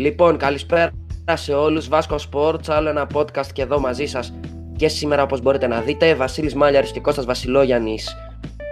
[0.00, 0.90] Λοιπόν, καλησπέρα
[1.34, 1.88] σε όλους.
[1.88, 4.34] Βάσκο Sports, άλλο ένα podcast και εδώ μαζί σας
[4.76, 6.14] και σήμερα όπως μπορείτε να δείτε.
[6.14, 8.16] Βασίλης Μάλιαρης και Κώστας Βασιλόγιαννης.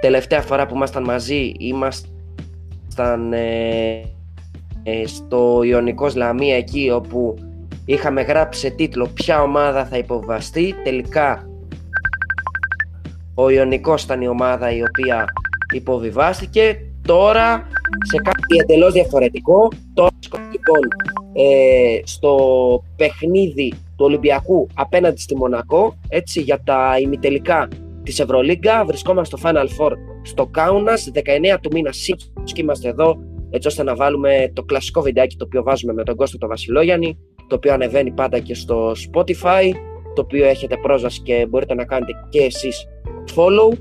[0.01, 4.01] Τελευταία φορά που ήμασταν μαζί ήμασταν ε,
[4.83, 7.35] ε, στο Ιωνικός Λαμία εκεί όπου
[7.85, 10.75] είχαμε γράψει σε τίτλο ποια ομάδα θα υποβαστεί.
[10.85, 11.49] Τελικά
[13.35, 15.25] ο Ιωνικός ήταν η ομάδα η οποία
[15.75, 16.83] υποβιβάστηκε.
[17.03, 17.67] Τώρα
[18.03, 19.69] σε κάτι εντελώς διαφορετικό.
[19.95, 20.11] Τώρα
[20.51, 21.08] λοιπόν
[21.41, 22.35] ε, στο
[22.97, 27.69] παιχνίδι του Ολυμπιακού απέναντι στη Μονακό έτσι για τα ημιτελικά
[28.03, 29.93] της Ευρωλίγκα βρισκόμαστε στο Final Four
[30.23, 31.21] στο Κάουνας 19
[31.61, 31.91] του μήνα
[32.45, 33.19] και είμαστε εδώ
[33.51, 37.19] έτσι ώστε να βάλουμε το κλασικό βιντεάκι το οποίο βάζουμε με τον Κώστο το Βασιλόγιαννη
[37.47, 39.73] το οποίο ανεβαίνει πάντα και στο Spotify
[40.15, 42.87] το οποίο έχετε πρόσβαση και μπορείτε να κάνετε και εσείς
[43.37, 43.79] follow.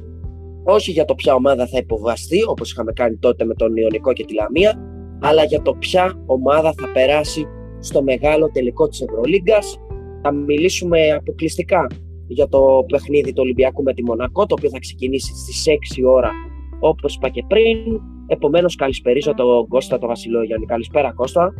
[0.63, 4.25] Όχι για το ποια ομάδα θα υποβαστεί όπως είχαμε κάνει τότε με τον Ιωνικό και
[4.25, 4.86] τη Λαμία
[5.19, 7.47] αλλά για το ποια ομάδα θα περάσει
[7.79, 9.77] στο μεγάλο τελικό της Ευρωλίγκας
[10.21, 11.87] θα μιλήσουμε αποκλειστικά
[12.27, 15.65] για το παιχνίδι του Ολυμπιακού με τη Μονακό το οποίο θα ξεκινήσει στις
[15.99, 16.31] 6 ώρα
[16.79, 18.01] όπως είπα και πριν.
[18.27, 21.53] Επομένως καλησπερίζω τον Κώστα τον Βασιλόγιαννη καλησπέρα Κώστα.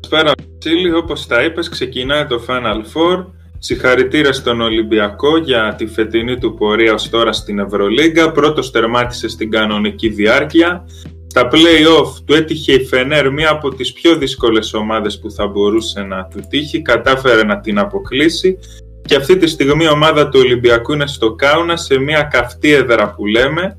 [0.00, 3.26] Καλησπέρα Βασίλη, όπως τα είπες ξεκινάει το Final Four.
[3.58, 8.32] Συγχαρητήρια στον Ολυμπιακό για τη φετινή του πορεία ως τώρα στην Ευρωλίγκα.
[8.32, 10.86] Πρώτος τερμάτισε στην κανονική διάρκεια.
[11.30, 16.02] Στα play-off του έτυχε η Φενέρ, μία από τις πιο δύσκολες ομάδες που θα μπορούσε
[16.02, 16.82] να του τύχει.
[16.82, 18.58] Κατάφερε να την αποκλείσει.
[19.04, 23.14] Και αυτή τη στιγμή η ομάδα του Ολυμπιακού είναι στο Κάουνα σε μία καυτή έδρα
[23.14, 23.78] που λέμε.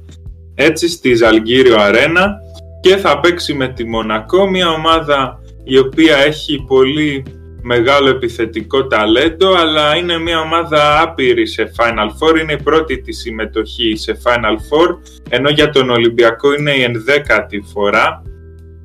[0.55, 2.35] Έτσι στη Ζαλγκύριο Αρένα.
[2.81, 7.23] Και θα παίξει με τη Μονακό, μία ομάδα η οποία έχει πολύ
[7.61, 12.39] μεγάλο επιθετικό ταλέντο, αλλά είναι μια ομάδα άπειρη σε Final Four.
[12.39, 14.97] Είναι η πρώτη της συμμετοχή σε Final Four,
[15.29, 18.21] ενώ για τον Ολυμπιακό είναι η ενδέκατη φορά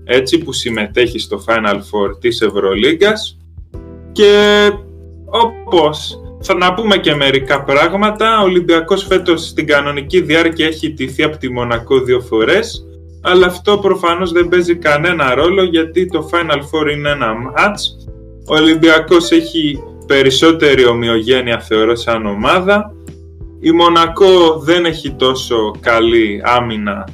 [0.05, 3.39] έτσι που συμμετέχει στο Final Four της Ευρωλίγκας
[4.12, 4.70] και
[5.24, 11.23] όπως θα να πούμε και μερικά πράγματα, ο Ολυμπιακός φέτος στην κανονική διάρκεια έχει τηθεί
[11.23, 12.85] από τη Μονακό δύο φορές
[13.27, 18.11] αλλά αυτό προφανώς δεν παίζει κανένα ρόλο γιατί το Final Four είναι ένα match
[18.46, 22.94] ο Ολυμπιακός έχει περισσότερη ομοιογένεια θεωρώ σαν ομάδα.
[23.60, 27.05] Η Μονακό δεν έχει τόσο καλή άμυνα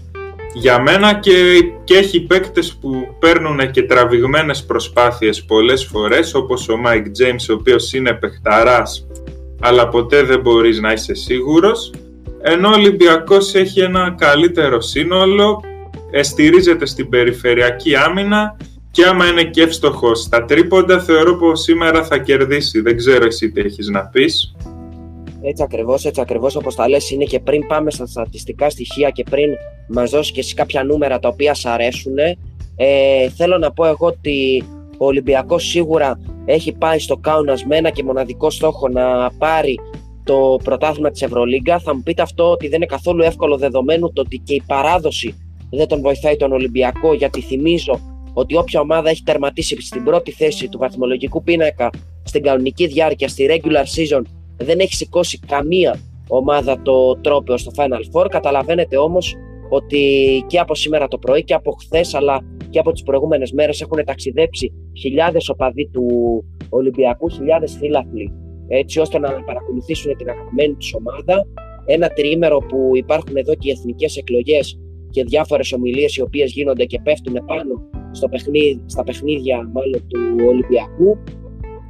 [0.55, 1.33] για μένα και,
[1.85, 7.53] και έχει παίκτες που παίρνουν και τραβηγμένες προσπάθειες πολλές φορές όπως ο Mike James ο
[7.53, 9.07] οποίος είναι παιχταράς
[9.61, 11.93] αλλά ποτέ δεν μπορείς να είσαι σίγουρος
[12.43, 15.61] ενώ ο Ολυμπιακός έχει ένα καλύτερο σύνολο
[16.21, 18.57] στηρίζεται στην περιφερειακή άμυνα
[18.91, 22.81] και άμα είναι και εύστοχο στα τρίποντα, θεωρώ πως σήμερα θα κερδίσει.
[22.81, 24.55] Δεν ξέρω εσύ τι έχεις να πεις.
[25.43, 29.25] Έτσι ακριβώς, έτσι ακριβώς όπως τα λες είναι και πριν πάμε στα στατιστικά στοιχεία και
[29.31, 29.51] πριν
[29.89, 32.19] μας δώσεις και εσύ κάποια νούμερα τα οποία σ' αρέσουν.
[32.77, 34.65] Ε, θέλω να πω εγώ ότι
[34.99, 39.79] ο Ολυμπιακός σίγουρα έχει πάει στο Κάουνας με ένα και μοναδικό στόχο να πάρει
[40.25, 41.79] το πρωτάθλημα της Ευρωλίγκα.
[41.79, 45.35] Θα μου πείτε αυτό ότι δεν είναι καθόλου εύκολο δεδομένου το ότι και η παράδοση
[45.71, 48.01] δεν τον βοηθάει τον Ολυμπιακό γιατί θυμίζω
[48.35, 51.91] ότι όποια ομάδα έχει τερματίσει στην πρώτη θέση του βαθμολογικού πίνακα
[52.25, 54.23] στην κανονική διάρκεια, στη regular season,
[54.57, 58.27] δεν έχει σηκώσει καμία ομάδα το τρόπαιο στο Final Four.
[58.29, 59.37] Καταλαβαίνετε όμως
[59.69, 63.81] ότι και από σήμερα το πρωί και από χθες, αλλά και από τις προηγούμενες μέρες
[63.81, 66.05] έχουν ταξιδέψει χιλιάδες οπαδοί του
[66.69, 68.33] Ολυμπιακού, χιλιάδες φίλαθλοι
[68.73, 71.47] έτσι ώστε να παρακολουθήσουν την αγαπημένη τους ομάδα.
[71.87, 74.79] Ένα τριήμερο που υπάρχουν εδώ και οι εθνικές εκλογές
[75.11, 80.45] και διάφορες ομιλίες οι οποίες γίνονται και πέφτουν πάνω στο παιχνίδι, στα παιχνίδια μάλλον του
[80.49, 81.19] Ολυμπιακού.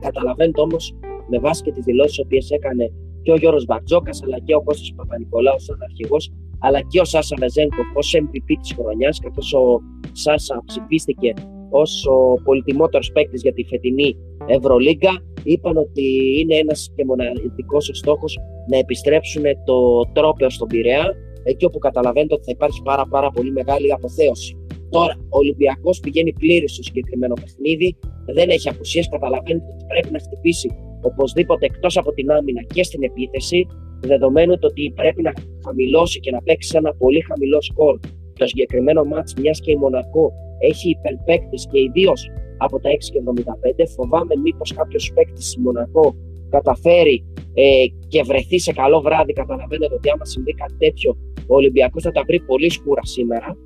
[0.00, 0.94] Καταλαβαίνετε όμως
[1.28, 2.92] με βάση και τις δηλώσεις οποίες έκανε
[3.22, 7.36] και ο Γιώργος Μπαρτζόκας αλλά και ο Κώστας Παπα-Νικολάου σαν αρχηγός, αλλά και ο Σάσα
[7.38, 9.80] Βεζένκο ως MVP της χρονιάς, καθώς ο
[10.12, 11.34] Σάσα ψηφίστηκε
[11.70, 14.16] ως ο πολυτιμότερος παίκτης για τη φετινή
[14.46, 15.10] Ευρωλίγκα.
[15.44, 16.06] Είπαν ότι
[16.40, 18.38] είναι ένας και μοναδικός ο στόχος
[18.70, 23.52] να επιστρέψουν το τρόπαιο στον Πειραιά, εκεί όπου καταλαβαίνετε ότι θα υπάρχει πάρα, πάρα πολύ
[23.52, 24.54] μεγάλη αποθέωση.
[24.90, 27.96] Τώρα, ο Ολυμπιακός πηγαίνει πλήρης στο συγκεκριμένο παιχνίδι,
[28.26, 29.08] δεν έχει απουσίες.
[29.08, 30.68] Καταλαβαίνετε ότι πρέπει να χτυπήσει
[31.02, 33.66] οπωσδήποτε εκτός από την άμυνα και στην επίθεση,
[34.00, 35.32] δεδομένου ότι πρέπει να
[35.64, 37.98] χαμηλώσει και να παίξει ένα πολύ χαμηλό σκορ.
[38.38, 42.12] Το συγκεκριμένο μάτς, μιας και η Μονακό έχει υπερπαίκτε και ιδίω
[42.58, 46.14] από τα 6,75, φοβάμαι μήπως κάποιος παίκτης στη Μονακό
[46.50, 49.32] καταφέρει ε, και βρεθεί σε καλό βράδυ.
[49.32, 51.16] Καταλαβαίνετε ότι άμα συμβεί κάτι τέτοιο,
[51.50, 53.56] ο Ολυμπιακός θα τα βρει πολύ σκούρα σήμερα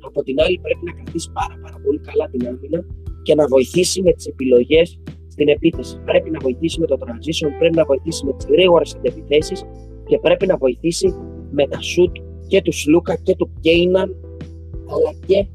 [0.00, 2.84] από την άλλη πρέπει να κρατήσει πάρα, πάρα πολύ καλά την άμυνα
[3.22, 6.00] και να βοηθήσει με τις επιλογές στην επίθεση.
[6.04, 9.54] Πρέπει να βοηθήσει με το transition, πρέπει να βοηθήσει με τις γρήγορες αντεπιθέσει
[10.06, 11.14] και πρέπει να βοηθήσει
[11.50, 12.12] με τα shoot
[12.48, 14.16] και τους Σλούκα και του Κέιναν
[14.92, 15.46] αλλά και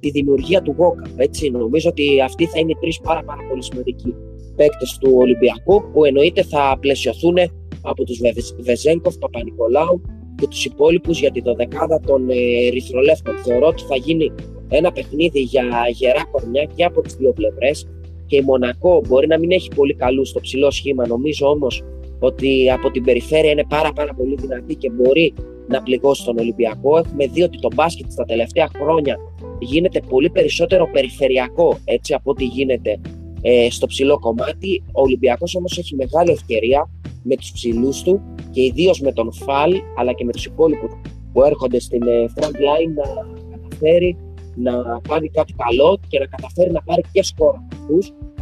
[0.00, 1.10] τη δημιουργία του Γόκα.
[1.16, 1.50] Έτσι.
[1.50, 4.14] Νομίζω ότι αυτοί θα είναι τρεις πάρα, πάρα πολύ σημαντικοί
[4.56, 7.36] παίκτες του Ολυμπιακού που εννοείται θα πλαισιωθούν
[7.82, 8.20] από τους
[8.60, 10.00] Βεζέγκοφ, Παπα-Νικολάου
[10.40, 13.34] και τους υπόλοιπους για τη δωδεκάδα των ε, Ερυθρολεύκων.
[13.44, 14.32] Θεωρώ ότι θα γίνει
[14.68, 17.86] ένα παιχνίδι για γερά κορμιά και από τις δύο πλευρές.
[18.26, 21.06] Και η Μονακό μπορεί να μην έχει πολύ καλού στο ψηλό σχήμα.
[21.06, 21.82] Νομίζω όμως
[22.18, 25.34] ότι από την περιφέρεια είναι πάρα, πάρα πολύ δυνατή και μπορεί
[25.68, 26.98] να πληγώσει τον Ολυμπιακό.
[26.98, 29.16] Έχουμε δει ότι το μπάσκετ στα τελευταία χρόνια
[29.58, 33.00] γίνεται πολύ περισσότερο περιφερειακό έτσι από ό,τι γίνεται
[33.42, 34.82] ε, στο ψηλό κομμάτι.
[34.92, 36.90] Ο Ολυμπιακός όμως έχει μεγάλη ευκαιρία
[37.28, 38.20] με τους ψηλούς του
[38.50, 40.92] και ιδίως με τον Φαλ αλλά και με τους υπόλοιπους
[41.32, 44.16] που έρχονται στην ε, front line να καταφέρει
[44.54, 44.72] να
[45.08, 47.98] κάνει κάτι καλό και να καταφέρει να πάρει και σκόρα από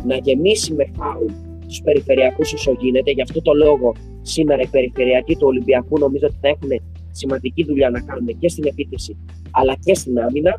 [0.06, 1.26] να γεμίσει με φάουλ
[1.66, 3.10] τους περιφερειακούς όσο γίνεται.
[3.10, 6.70] Γι' αυτό το λόγο σήμερα οι περιφερειακοί του Ολυμπιακού νομίζω ότι θα έχουν
[7.10, 9.16] σημαντική δουλειά να κάνουν και στην επίθεση
[9.50, 10.58] αλλά και στην άμυνα.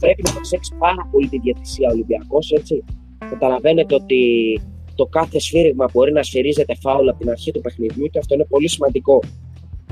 [0.00, 2.84] Πρέπει να προσέξει πάρα πολύ τη διατησία ο Ολυμπιακός, έτσι.
[3.30, 4.20] Καταλαβαίνετε ότι
[4.96, 8.46] το κάθε σφύριγμα μπορεί να σφυρίζεται φάουλα από την αρχή του παιχνιδιού και αυτό είναι
[8.48, 9.20] πολύ σημαντικό.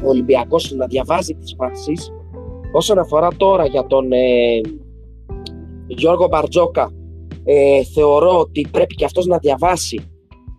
[0.03, 2.13] Ο Ολυμπιακός να διαβάζει τις φάσεις.
[2.73, 4.61] Όσον αφορά τώρα για τον ε,
[5.87, 6.91] Γιώργο Μπαρτζόκα,
[7.45, 10.01] ε, θεωρώ ότι πρέπει και αυτός να διαβάσει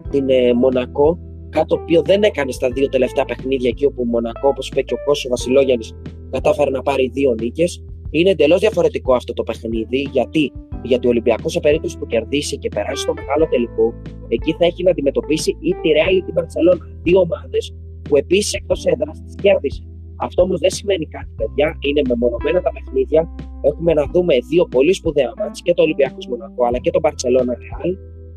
[0.09, 1.19] την ε, Μονακό
[1.56, 4.94] κάτι το οποίο δεν έκανε στα δύο τελευταία παιχνίδια εκεί όπου Μονακό, όπως είπε και
[4.94, 5.94] ο Κώσος Βασιλόγιαννης,
[6.31, 7.83] κατάφερε να πάρει δύο νίκες.
[8.18, 10.10] Είναι εντελώς διαφορετικό αυτό το παιχνίδι.
[10.12, 10.52] Γιατί,
[10.84, 13.94] γιατί ο Ολυμπιακός, σε περίπτωση που κερδίσει και περάσει στο μεγάλο τελικό,
[14.28, 16.86] εκεί θα έχει να αντιμετωπίσει ή τη Real ή την Barcelona.
[17.04, 17.74] Δύο ομάδες
[18.10, 19.84] που επίσης εκτός έδρας τις κέρδισε.
[20.18, 21.78] Αυτό όμως δεν σημαίνει κάτι, παιδιά.
[21.88, 23.36] Είναι μεμονωμένα τα παιχνίδια.
[23.62, 27.56] Έχουμε να δούμε δύο πολύ σπουδαία μάτια και το Ολυμπιακός Μονακό αλλά και το Barcelona
[27.64, 27.92] Real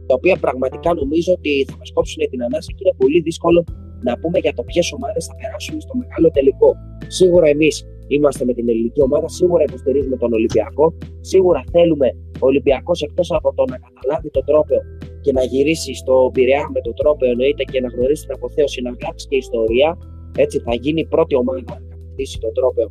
[0.08, 3.64] τα οποία πραγματικά νομίζω ότι θα μας κόψουν την ανάσα και είναι πολύ δύσκολο
[4.06, 6.76] να πούμε για το ποιες ομάδες θα περάσουν στο μεγάλο τελικό.
[7.06, 12.08] Σίγουρα εμείς είμαστε με την ελληνική ομάδα, σίγουρα υποστηρίζουμε τον Ολυμπιακό, σίγουρα θέλουμε
[12.40, 14.74] ο Ολυμπιακός εκτός από το να καταλάβει τον τρόπο
[15.20, 18.96] και να γυρίσει στο Πειραιά με τον τρόπο εννοείται και να γνωρίσει την αποθέωση, να
[19.00, 19.98] γράψει και ιστορία.
[20.36, 22.82] Έτσι θα γίνει η πρώτη ομάδα να κατακτήσει τον τρόπο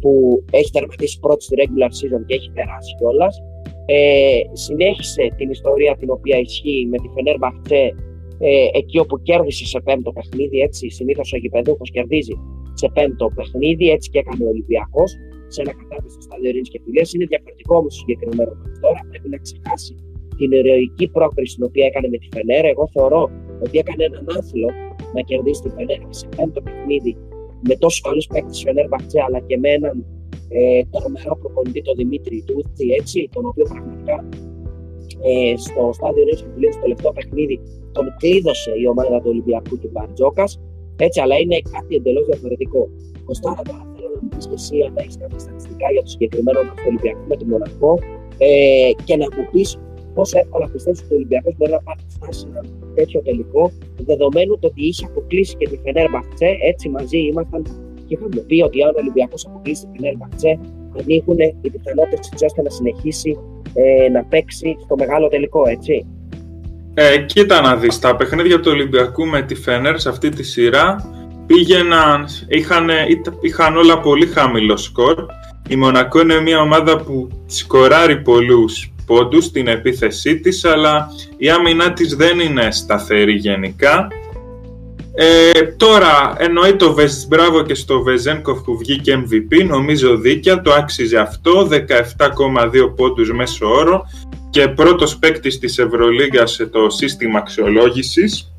[0.00, 3.42] που έχει τερματίσει πρώτη στη regular season και έχει περάσει κιόλας
[3.86, 7.94] ε, συνέχισε την ιστορία την οποία ισχύει με τη Φενέρ Μπαχτσέ
[8.38, 12.32] ε, εκεί όπου κέρδισε σε πέμπτο παιχνίδι, έτσι συνήθως ο γηπεδούχος κερδίζει
[12.80, 15.10] σε πέμπτο παιχνίδι, έτσι και έκανε ο Ολυμπιακός
[15.54, 17.12] σε ένα κατάσταση στο στάδιο Ειρήνης και Φιλίας.
[17.12, 18.52] Είναι διαφορετικό όμως το συγκεκριμένο
[18.84, 19.94] τώρα, πρέπει να ξεχάσει
[20.38, 22.64] την ηρωική πρόκριση την οποία έκανε με τη Φενέρ.
[22.64, 23.22] Εγώ θεωρώ
[23.64, 24.68] ότι έκανε έναν άθλο
[25.14, 27.12] να κερδίσει τη Φενέρ και σε πέμπτο παιχνίδι
[27.68, 29.96] με τόσους καλούς παίκτες Φενέρ Μπαχτσέ, αλλά και με έναν
[30.48, 34.16] ε, τρομερό προπονητή, τον Δημήτρη Τούτσι, έτσι, τον οποίο πραγματικά
[35.28, 37.60] ε, στο στάδιο Ρέιντ που στο τελευταίο παιχνίδι
[37.92, 40.60] τον κλείδωσε η ομάδα του Ολυμπιακού του Μπαρτζόκας.
[40.96, 42.88] Έτσι, αλλά είναι κάτι εντελώς διαφορετικό.
[43.24, 46.62] Κοστάρα, τώρα θέλω να μου πεις και εσύ αν έχεις κάποια στατιστικά για το συγκεκριμένο
[46.62, 47.98] μας Ολυμπιακό με τον Μονακό
[48.38, 49.78] ε, και να μου πεις
[50.14, 52.62] πόσο εύκολα πιστεύεις ότι ο Ολυμπιακός μπορεί να πάρει φτάσει σε ένα
[52.94, 53.70] τέτοιο τελικό,
[54.10, 57.62] δεδομένου το ότι είχε αποκλείσει και τη Φενέρ Μπαχτσέ, έτσι μαζί ήμασταν
[58.06, 60.58] και είχαμε πει ότι αν ο Ολυμπιακός αποκλείσει την Ερμπαχτσέ,
[61.00, 63.38] ανοίγουν οι πιθανότητες έτσι ώστε να συνεχίσει
[63.74, 66.06] ε, να παίξει στο μεγάλο τελικό, έτσι.
[66.94, 70.96] Ε, κοίτα να δεις, τα παιχνίδια του Ολυμπιακού με τη Φένερ σε αυτή τη σειρά
[71.46, 72.88] πήγαιναν, είχαν,
[73.40, 75.14] είχαν όλα πολύ χαμηλό σκορ.
[75.68, 81.92] Η Μονακό είναι μια ομάδα που σκοράρει πολλούς πόντους στην επίθεσή της, αλλά η άμυνά
[81.92, 84.08] της δεν είναι σταθερή γενικά
[85.14, 90.72] ε, τώρα εννοεί το Βεζ, μπράβο και στο Βεζένκοφ που βγήκε MVP, νομίζω δίκαια, το
[90.72, 94.04] άξιζε αυτό, 17,2 πόντους μέσω όρο
[94.52, 98.52] και πρώτος παίκτης της Ευρωλίγας σε το σύστημα αξιολόγησης.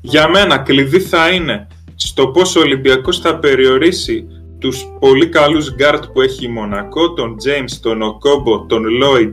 [0.00, 4.26] Για μένα κλειδί θα είναι στο πόσο ο Ολυμπιακός θα περιορίσει
[4.58, 9.30] τους πολύ καλούς γκαρντ που έχει η Μονακό, τον James, τον Οκόμπο, τον Lloyd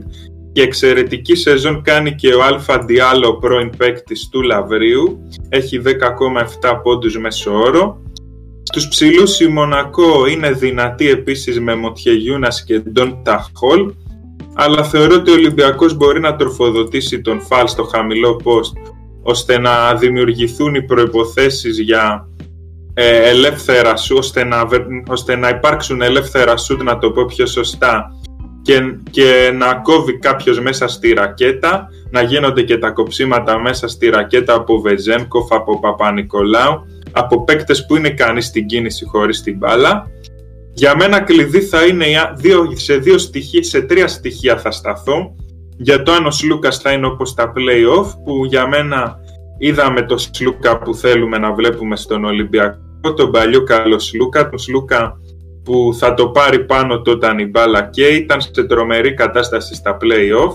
[0.52, 5.28] και εξαιρετική σεζόν κάνει και ο Άλφα Ντιαλό πρώην παίκτης του Λαβρίου.
[5.48, 8.02] Έχει 10,7 πόντους μέσο όρο.
[8.62, 13.92] Στους ψηλούς η Μονακό είναι δυνατή επίσης με Μοτιεγιούνας και Ντόντα Χολ,
[14.56, 19.94] αλλά θεωρώ ότι ο Ολυμπιακός μπορεί να τροφοδοτήσει τον Φαλ στο χαμηλό post, ώστε να
[19.94, 22.28] δημιουργηθούν οι προϋποθέσεις για
[22.94, 24.68] ε, ελεύθερα σου, ώστε να,
[25.08, 28.10] ώστε να υπάρξουν ελεύθερα σουτ, να το πω πιο σωστά,
[28.62, 34.08] και, και να κόβει κάποιος μέσα στη ρακέτα, να γίνονται και τα κοψίματα μέσα στη
[34.08, 40.06] ρακέτα από Βεζένκοφ, από Παπα-Νικολάου, από παίκτες που είναι ικανοί στην κίνηση χωρίς την μπάλα.
[40.78, 42.04] Για μένα κλειδί θα είναι
[42.36, 45.34] δύο, σε, δύο στοιχεία, σε τρία στοιχεία θα σταθώ.
[45.76, 49.16] Για το αν ο Σλούκας θα είναι όπως τα play-off, που για μένα
[49.58, 55.20] είδαμε το Σλούκα που θέλουμε να βλέπουμε στον Ολυμπιακό, τον παλιό καλό Σλούκα, τον Σλούκα
[55.64, 59.96] που θα το πάρει πάνω του όταν η μπάλα και ήταν σε τρομερή κατάσταση στα
[60.00, 60.54] play-off.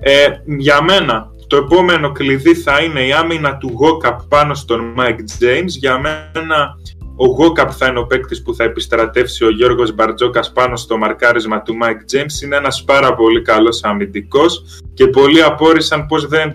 [0.00, 0.26] Ε,
[0.58, 5.66] για μένα το επόμενο κλειδί θα είναι η άμυνα του Γόκαπ πάνω στον Mike James.
[5.66, 6.74] Για μένα
[7.20, 11.62] ο Γόκαπ θα είναι ο παίκτης που θα επιστρατεύσει ο Γιώργος Μπαρτζόκας πάνω στο μαρκάρισμα
[11.62, 12.42] του Mike James.
[12.44, 16.52] Είναι ένας πάρα πολύ καλός αμυντικός και πολλοί απόρρισαν πως δεν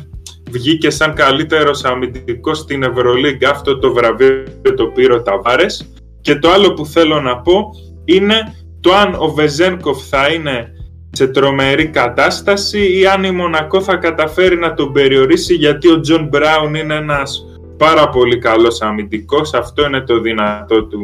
[0.52, 4.44] βγήκε σαν καλύτερος αμυντικός στην Ευρωλίγκα αυτό το βραβείο
[4.76, 5.94] το πήρε ο Ταβάρες.
[6.22, 7.70] Και το άλλο που θέλω να πω
[8.06, 10.68] είναι το αν ο Βεζένκοφ θα είναι
[11.12, 16.28] σε τρομερή κατάσταση ή αν η Μονακό θα καταφέρει να τον περιορίσει γιατί ο Τζον
[16.28, 17.46] Μπράουν είναι ένας
[17.78, 21.00] πάρα πολύ καλός αμυντικός αυτό είναι το δυνατό του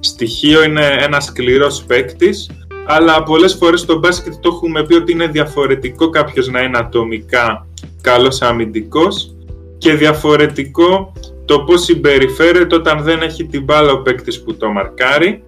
[0.00, 2.50] στοιχείο είναι ένας σκληρός παίκτης.
[2.86, 7.66] αλλά πολλές φορές στο μπάσκετ το έχουμε πει ότι είναι διαφορετικό κάποιος να είναι ατομικά
[8.00, 9.34] καλός αμυντικός
[9.78, 11.12] και διαφορετικό
[11.44, 15.44] το πώς συμπεριφέρεται όταν δεν έχει την μπάλα ο παίκτης που το μαρκάρει.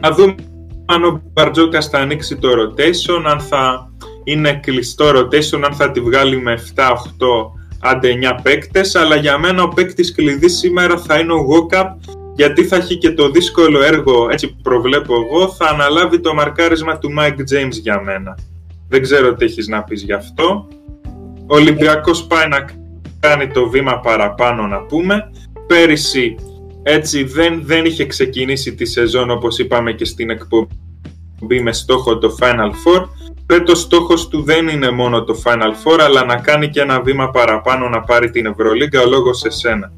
[0.00, 0.34] Να δούμε
[0.86, 3.92] αν ο Μπαρτζόκας θα ανοίξει το rotation, αν θα
[4.24, 6.96] είναι κλειστό rotation, αν θα τη βγάλει με 7, 8,
[7.80, 11.98] άντε 9 παίκτες, αλλά για μένα ο παίκτης κλειδί σήμερα θα είναι ο Γόκαπ,
[12.34, 17.08] γιατί θα έχει και το δύσκολο έργο, έτσι προβλέπω εγώ, θα αναλάβει το μαρκάρισμα του
[17.18, 18.38] Mike James για μένα.
[18.88, 20.68] Δεν ξέρω τι έχεις να πεις γι' αυτό.
[21.46, 22.64] Ο Ολυμπιακός πάει να
[23.20, 25.30] κάνει το βήμα παραπάνω να πούμε.
[25.66, 26.36] Πέρυσι
[26.82, 32.36] έτσι δεν, δεν είχε ξεκινήσει τη σεζόν όπως είπαμε και στην εκπομπή με στόχο το
[32.40, 33.08] Final Four.
[33.48, 37.30] Πέτο στόχος του δεν είναι μόνο το Final Four αλλά να κάνει και ένα βήμα
[37.30, 39.92] παραπάνω να πάρει την Ευρωλίγκα ο λόγος σε σένα.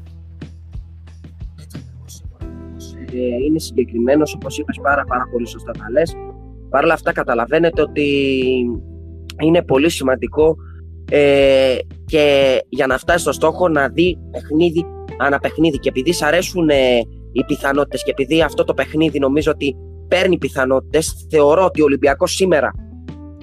[3.13, 6.15] Ε, είναι συγκεκριμένος όπως είπες πάρα πάρα πολύ σωστά τα λες.
[6.69, 8.05] Παρ' όλα αυτά καταλαβαίνετε ότι
[9.41, 10.55] είναι πολύ σημαντικό
[11.09, 14.85] ε, και για να φτάσει στο στόχο να δει παιχνίδι
[15.17, 16.97] ανά παιχνίδι και επειδή σ' αρέσουν ε,
[17.31, 19.75] οι πιθανότητες και επειδή αυτό το παιχνίδι νομίζω ότι
[20.07, 22.71] παίρνει πιθανότητες θεωρώ ότι ο Ολυμπιακός σήμερα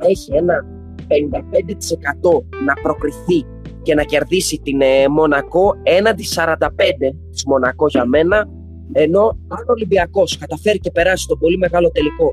[0.01, 0.65] έχει ένα
[0.97, 3.47] 55% να προκριθεί
[3.83, 6.67] και να κερδίσει την ε, Μονακό έναντι 45
[7.31, 8.49] της Μονακό για μένα
[8.93, 12.33] ενώ αν ο Ολυμπιακός καταφέρει και περάσει τον πολύ μεγάλο τελικό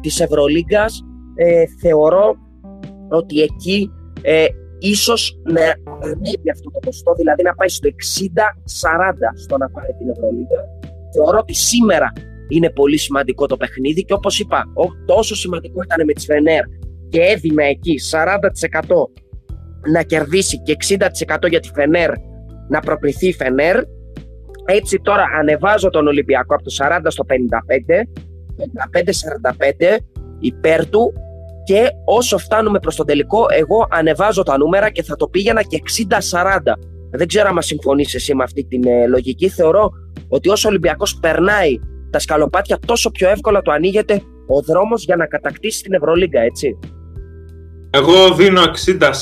[0.00, 1.04] της Ευρωλίγκας
[1.34, 2.36] ε, θεωρώ
[3.08, 3.90] ότι εκεί
[4.22, 4.46] ε,
[4.78, 5.60] ίσως να
[6.02, 7.92] ανέβει αυτό το ποσοστό, δηλαδή να πάει στο 60-40
[9.34, 10.60] στο να πάρει την Ευρωλίγα.
[11.12, 12.12] Θεωρώ ότι σήμερα
[12.48, 14.64] είναι πολύ σημαντικό το παιχνίδι και όπως είπα,
[15.06, 16.64] τόσο σημαντικό ήταν με τη Φενέρ
[17.08, 18.20] και έδινε εκεί 40%
[19.92, 22.10] να κερδίσει και 60% για τη Φενέρ
[22.68, 23.80] να προκριθεί η Φενέρ.
[24.64, 27.32] Έτσι τώρα ανεβάζω τον Ολυμπιακό από το 40 στο 55,
[29.92, 29.96] 55-45
[30.40, 31.12] υπέρ του
[31.64, 35.82] και όσο φτάνουμε προς το τελικό εγώ ανεβάζω τα νούμερα και θα το πήγαινα και
[36.30, 36.58] 60-40.
[37.10, 39.48] Δεν ξέρω αν συμφωνείς εσύ με αυτή την ε, λογική.
[39.48, 39.90] Θεωρώ
[40.28, 41.78] ότι όσο ο Ολυμπιακός περνάει
[42.10, 46.78] τα σκαλοπάτια τόσο πιο εύκολα το ανοίγεται ο δρόμος για να κατακτήσει την Ευρωλίγκα, έτσι.
[47.96, 48.62] Εγώ δίνω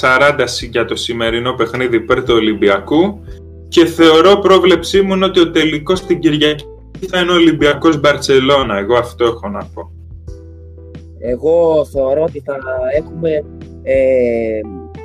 [0.00, 3.20] 60-40 για το σημερινό παιχνίδι υπέρ του Ολυμπιακού
[3.68, 6.64] και θεωρώ πρόβλεψή μου ότι ο τελικός στην Κυριακή
[7.08, 8.78] θα είναι ο Ολυμπιακός Μπαρτσελώνα.
[8.78, 9.92] Εγώ αυτό έχω να πω.
[11.18, 12.56] Εγώ θεωρώ ότι θα
[12.96, 13.30] έχουμε
[13.82, 14.60] ε,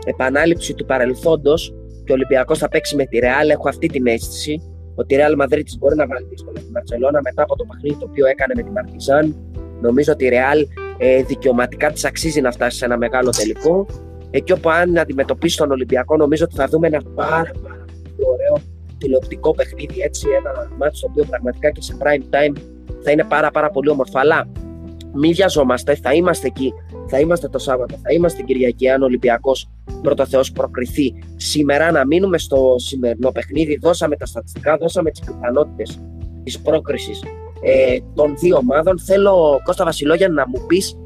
[0.05, 1.73] επανάληψη του παρελθόντος
[2.03, 3.49] και ο Ολυμπιακός θα παίξει με τη Ρεάλ.
[3.49, 4.61] Έχω αυτή την αίσθηση
[4.95, 8.07] ότι η Ρεάλ Μαδρίτης μπορεί να βάλει δύσκολα στην Παρσελώνα μετά από το παιχνίδι το
[8.09, 9.35] οποίο έκανε με την Παρτιζάν.
[9.81, 10.67] Νομίζω ότι η Ρεάλ
[11.01, 13.86] ε, δικαιωματικά της αξίζει να φτάσει σε ένα μεγάλο τελικό.
[14.32, 18.63] Εκεί όπου αν αντιμετωπίσει τον Ολυμπιακό, νομίζω ότι θα δούμε ένα πάρα, πάρα πολύ ωραίο
[18.98, 20.01] τηλεοπτικό παιχνίδι.
[20.01, 22.62] Έτσι, ένα μάτι το οποίο πραγματικά και σε prime time
[23.03, 24.20] θα είναι πάρα, πάρα πολύ όμορφο.
[24.20, 24.48] Αλλά
[25.13, 26.74] μην βιαζόμαστε, θα είμαστε εκεί.
[27.08, 28.89] Θα είμαστε το Σάββατο, θα είμαστε την Κυριακή.
[28.89, 29.70] Αν ο Ολυμπιακός
[30.01, 33.77] πρώτο Θεός προκριθεί σήμερα, να μείνουμε στο σημερινό παιχνίδι.
[33.82, 36.01] Δώσαμε τα στατιστικά, δώσαμε τις πιθανότητες
[36.44, 37.24] της πρόκρισης
[37.62, 39.00] ε, των δύο ομάδων.
[39.00, 40.98] Θέλω, Κώστα Βασιλόγια, να μου πεις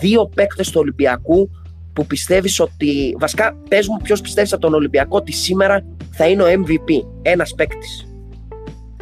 [0.00, 1.50] δύο παίκτες του Ολυμπιακού
[1.92, 3.16] που πιστεύεις ότι.
[3.18, 7.06] Βασικά, πες μου, ποιος πιστεύεις από τον Ολυμπιακό ότι σήμερα θα είναι ο MVP.
[7.22, 8.06] Ένας παίκτης.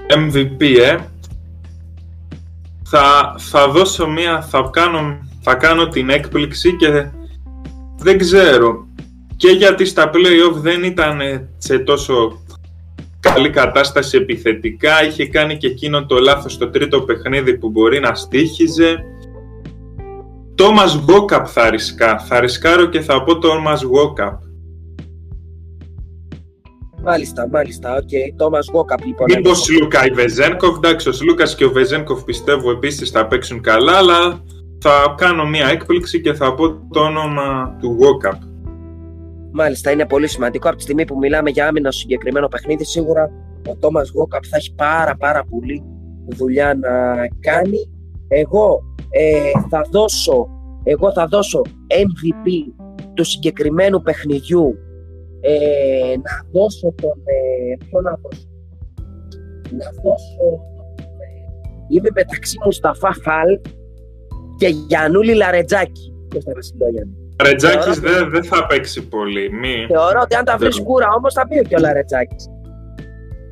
[0.08, 0.96] MVP, ε
[2.90, 7.10] θα, θα δώσω μία, θα κάνω, θα κάνω την έκπληξη και
[7.98, 8.86] δεν ξέρω.
[9.36, 11.20] Και γιατί στα play-off δεν ήταν
[11.58, 12.42] σε τόσο
[13.32, 18.14] καλή κατάσταση επιθετικά, είχε κάνει και εκείνο το λάθος στο τρίτο παιχνίδι που μπορεί να
[18.14, 19.04] στοίχιζε.
[20.54, 24.40] Τόμας Γουόκαπ θα ρισκά, θα ρισκάρω και θα πω Τόμας Γουόκαπ.
[27.02, 27.94] Μάλιστα, μάλιστα.
[27.94, 28.00] OK.
[28.02, 28.34] Okay.
[28.36, 29.26] Τόμας Γουόκαπ λοιπόν.
[29.34, 30.76] Μήπως Λούκα ή Βεζένκοφ.
[30.76, 34.44] Εντάξει, ο Λούκας και ο Βεζένκοφ πιστεύω επίσης θα παίξουν καλά, αλλά
[34.80, 38.47] θα κάνω μία έκπληξη και θα πω το όνομα του Γουόκαπ.
[39.52, 42.84] Μάλιστα, είναι πολύ σημαντικό από τη στιγμή που μιλάμε για άμυνα στο συγκεκριμένο παιχνίδι.
[42.84, 43.30] Σίγουρα
[43.68, 45.82] ο Τόμα Γόκαπ θα έχει πάρα πάρα πολύ
[46.28, 47.90] δουλειά να κάνει.
[48.28, 50.48] Εγώ ε, θα δώσω
[50.82, 52.72] εγώ θα δώσω MVP
[53.14, 54.78] του συγκεκριμένου παιχνιδιού
[55.40, 58.48] ε, να δώσω τον ε, ποιο να δώσω
[59.70, 60.44] να δώσω
[61.18, 61.26] ε,
[61.88, 63.60] είμαι μεταξύ Μουσταφά Χαλ
[64.56, 66.52] και Γιαννούλη Λαρετζάκη Κώστα
[67.38, 69.86] Βασιλόγιαννη Λαρετζάκης δεν δε θα παίξει πολύ μη.
[69.88, 72.48] Θεωρώ ότι αν τα βρει σκούρα όμως θα πει και ο Λαρετζάκης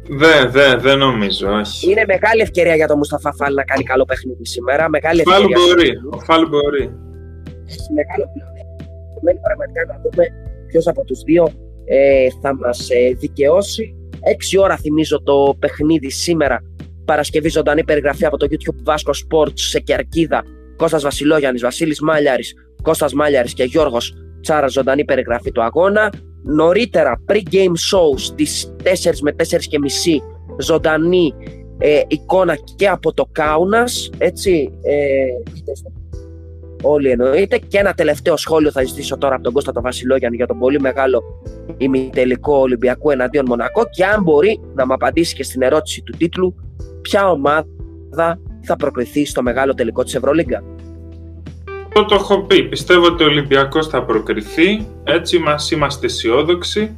[0.08, 1.90] δεν, δεν, δεν νομίζω, όχι.
[1.90, 4.88] Είναι μεγάλη ευκαιρία για τον Μουσταφά Φάλ να κάνει καλό παιχνίδι σήμερα.
[4.88, 5.90] Μεγάλη Φάλ μπορεί.
[6.10, 6.82] Ο Φάλ μπορεί.
[7.68, 8.90] Έχει μεγάλο πλεονέκτημα.
[9.22, 10.24] Μένει πραγματικά να δούμε
[10.66, 11.48] ποιος από τους δύο
[11.84, 13.94] ε, θα μας ε, δικαιώσει.
[14.56, 16.62] 6 ώρα θυμίζω το παιχνίδι σήμερα.
[17.04, 20.42] Παρασκευή ζωντανή περιγραφή από το YouTube Vasco Sports σε Κερκίδα.
[20.76, 22.54] Κώστας Βασιλόγιαννης, Βασίλης Μάλιαρης,
[22.86, 26.12] Κώστας Μάλιαρης και Γιώργος Τσάρα ζωντανή περιγραφή του αγώνα.
[26.42, 28.88] Νωρίτερα pre-game show στις 4
[29.22, 30.22] με 4 και μισή
[30.58, 31.34] ζωντανή
[31.78, 35.26] ε, εικόνα και από το Κάουνας έτσι ε,
[36.82, 37.58] όλοι εννοείται.
[37.58, 40.80] Και ένα τελευταίο σχόλιο θα ζητήσω τώρα από τον Κώστα τον Βασιλόγιαννη για τον πολύ
[40.80, 41.22] μεγάλο
[41.76, 43.82] ημιτελικό Ολυμπιακό εναντίον Μονακό.
[43.90, 46.54] Και αν μπορεί να μου απαντήσει και στην ερώτηση του τίτλου
[47.02, 50.75] ποια ομάδα θα προκριθεί στο μεγάλο τελικό της Ευρωλίγκα
[52.04, 52.62] το έχω πει.
[52.62, 54.86] Πιστεύω ότι ο Ολυμπιακός θα προκριθεί.
[55.04, 56.96] Έτσι μας είμαστε αισιόδοξοι.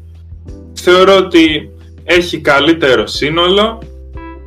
[0.72, 1.70] Θεωρώ ότι
[2.04, 3.78] έχει καλύτερο σύνολο.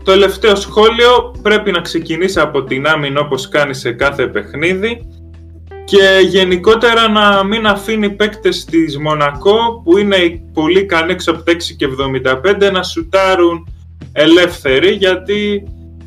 [0.03, 5.07] Το τελευταίο σχόλιο πρέπει να ξεκινήσει από την άμυνα όπως κάνει σε κάθε παιχνίδι
[5.83, 11.55] και γενικότερα να μην αφήνει παίκτες της Μονακό που είναι πολύ ικανοί έξω από 6
[11.77, 11.87] και
[12.67, 13.67] 75 να σουτάρουν
[14.11, 15.63] ελεύθεροι γιατί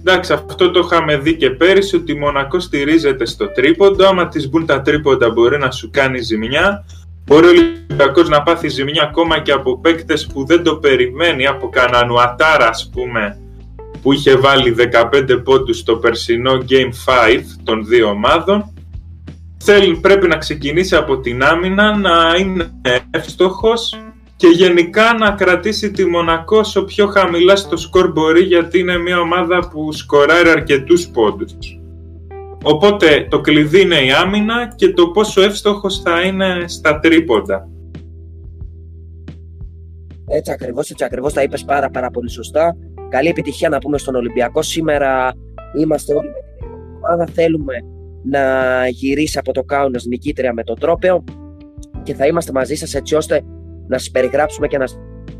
[0.06, 4.06] Εντάξει, αυτό το είχαμε δει και πέρυσι ότι η Μονακό στηρίζεται στο τρίποντο.
[4.06, 6.84] Άμα της μπουν τα τρίποντα, μπορεί να σου κάνει ζημιά.
[7.26, 11.68] Μπορεί ο Ολυμπιακός να πάθει ζημιά ακόμα και από παίκτες που δεν το περιμένει, από
[11.68, 13.38] κανέναν Ατάρα, ας πούμε,
[14.02, 18.72] που είχε βάλει 15 πόντους στο περσινό Game 5 των δύο ομάδων.
[19.58, 22.70] Θέλει, πρέπει να ξεκινήσει από την άμυνα, να είναι
[23.10, 23.98] εύστοχος
[24.44, 29.20] και γενικά να κρατήσει τη Μονακό όσο πιο χαμηλά στο σκορ μπορεί γιατί είναι μια
[29.20, 31.54] ομάδα που σκοράρει αρκετούς πόντους.
[32.62, 37.68] Οπότε το κλειδί είναι η άμυνα και το πόσο εύστοχος θα είναι στα τρίποντα.
[40.28, 42.76] Έτσι ακριβώς, έτσι ακριβώς τα είπες πάρα πάρα πολύ σωστά.
[43.08, 44.62] Καλή επιτυχία να πούμε στον Ολυμπιακό.
[44.62, 45.32] Σήμερα
[45.80, 47.26] είμαστε όλοι με την ομάδα.
[47.32, 47.74] Θέλουμε
[48.24, 48.42] να
[48.88, 51.24] γυρίσει από το Κάουνας νικήτρια με το τρόπεο
[52.02, 53.42] και θα είμαστε μαζί σας έτσι ώστε
[53.88, 54.86] να σας περιγράψουμε και να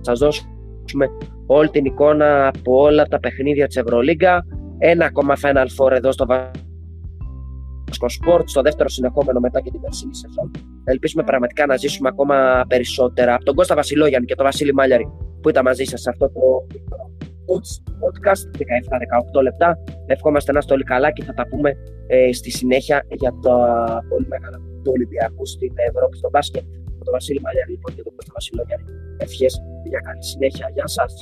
[0.00, 1.06] σας δώσουμε
[1.46, 4.46] όλη την εικόνα από όλα τα παιχνίδια της Ευρωλίγκα.
[4.78, 10.14] Ένα ακόμα Final Four εδώ στο Vasco Sport, στο δεύτερο συνεχόμενο μετά και την περσίνη
[10.14, 10.50] σεζόν.
[10.84, 13.34] Ελπίζουμε πραγματικά να ζήσουμε ακόμα περισσότερα.
[13.34, 15.08] Από τον Κώστα Βασιλόγιαννη και τον Βασίλη Μάλιαρη
[15.42, 16.40] που ήταν μαζί σας σε αυτό το
[18.00, 18.42] podcast
[19.38, 19.78] 17-18 λεπτά.
[20.06, 21.72] Ευχόμαστε να είστε όλοι καλά και θα τα πούμε
[22.06, 23.56] ε, στη συνέχεια για τα
[24.08, 26.64] πολύ μεγάλα του Ολυμπιακού στην Ευρώπη στο μπάσκετ
[27.04, 28.86] τον Βασίλη Μαλιαρή λοιπόν, και τον Κώστα Βασιλόγιαννη.
[29.24, 29.52] Ευχές
[29.90, 30.66] για καλή συνέχεια.
[30.74, 31.12] Γεια σας.